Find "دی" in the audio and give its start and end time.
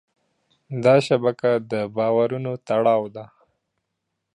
3.15-3.25